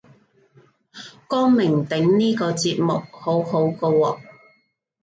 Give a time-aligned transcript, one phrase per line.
[1.27, 4.19] 光明頂呢個節目好好個喎